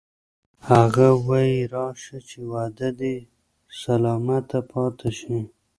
[0.69, 3.15] هغه وایی راشه چې وعده دې
[3.81, 5.39] سلامته پاتې شي